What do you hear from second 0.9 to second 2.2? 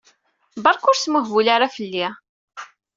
ur smuhbul ara fell-i!